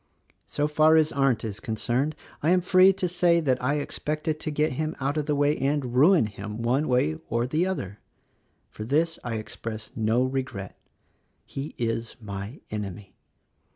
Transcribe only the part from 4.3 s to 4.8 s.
to get